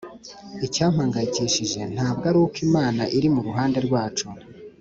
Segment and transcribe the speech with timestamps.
[0.65, 4.25] icyampangayikishije ntabwo aruko imana iri muruhande rwacu;